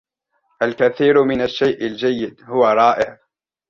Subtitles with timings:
[0.61, 3.19] الكثير من الشيء الجيد هو رائع!